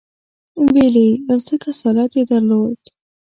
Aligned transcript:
ویل 0.71 0.95
یې 1.03 1.09
یو 1.27 1.39
څه 1.47 1.55
کسالت 1.63 2.11
یې 2.17 2.23
درلود. 2.29 2.81